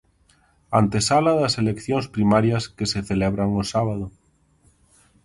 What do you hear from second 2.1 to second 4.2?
primarias que se celebran o sábado.